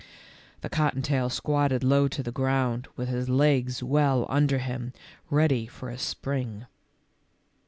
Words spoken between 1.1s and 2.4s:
squatted low to the